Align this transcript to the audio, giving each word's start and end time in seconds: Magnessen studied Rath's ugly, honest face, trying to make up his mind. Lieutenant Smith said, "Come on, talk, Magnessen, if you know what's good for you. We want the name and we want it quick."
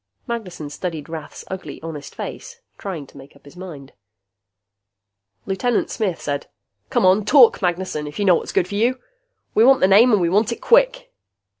Magnessen 0.25 0.71
studied 0.71 1.09
Rath's 1.09 1.45
ugly, 1.47 1.79
honest 1.83 2.15
face, 2.15 2.59
trying 2.79 3.05
to 3.05 3.17
make 3.19 3.35
up 3.35 3.45
his 3.45 3.55
mind. 3.55 3.93
Lieutenant 5.45 5.91
Smith 5.91 6.19
said, 6.19 6.47
"Come 6.89 7.05
on, 7.05 7.23
talk, 7.23 7.61
Magnessen, 7.61 8.07
if 8.07 8.17
you 8.17 8.25
know 8.25 8.33
what's 8.33 8.51
good 8.51 8.67
for 8.67 8.73
you. 8.73 8.99
We 9.53 9.63
want 9.63 9.79
the 9.79 9.87
name 9.87 10.11
and 10.11 10.19
we 10.19 10.27
want 10.27 10.51
it 10.51 10.59
quick." 10.59 11.11